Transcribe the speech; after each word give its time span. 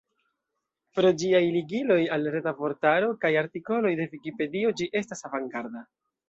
Pro 0.99 1.09
ĝiaj 1.23 1.41
ligiloj 1.55 1.97
al 2.15 2.25
Reta 2.35 2.53
Vortaro 2.61 3.11
kaj 3.27 3.31
artikoloj 3.43 3.93
de 4.01 4.09
Vikipedio 4.15 4.73
ĝi 4.81 4.89
estas 5.03 5.23
avangarda. 5.31 5.87